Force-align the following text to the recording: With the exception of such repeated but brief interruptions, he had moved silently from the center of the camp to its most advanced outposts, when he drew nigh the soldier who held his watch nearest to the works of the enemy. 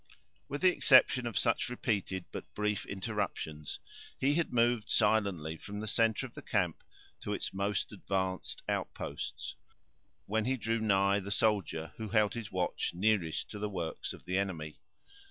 With 0.49 0.61
the 0.61 0.71
exception 0.71 1.27
of 1.27 1.37
such 1.37 1.69
repeated 1.69 2.25
but 2.31 2.55
brief 2.55 2.87
interruptions, 2.87 3.79
he 4.17 4.33
had 4.33 4.51
moved 4.51 4.89
silently 4.89 5.57
from 5.57 5.79
the 5.79 5.85
center 5.85 6.25
of 6.25 6.33
the 6.33 6.41
camp 6.41 6.83
to 7.19 7.33
its 7.33 7.53
most 7.53 7.93
advanced 7.93 8.63
outposts, 8.67 9.53
when 10.25 10.45
he 10.45 10.57
drew 10.57 10.79
nigh 10.79 11.19
the 11.19 11.29
soldier 11.29 11.93
who 11.97 12.09
held 12.09 12.33
his 12.33 12.51
watch 12.51 12.95
nearest 12.95 13.51
to 13.51 13.59
the 13.59 13.69
works 13.69 14.11
of 14.11 14.25
the 14.25 14.39
enemy. 14.39 14.79